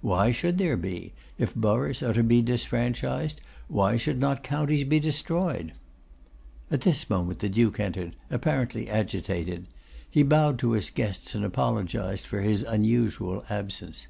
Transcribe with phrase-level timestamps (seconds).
[0.00, 1.12] Why should there be?
[1.38, 5.72] If boroughs are to be disfranchised, why should not counties be destroyed?'
[6.70, 9.66] At this moment the Duke entered, apparently agitated.
[10.08, 14.06] He bowed to his guests, and apologised for his unusual absence.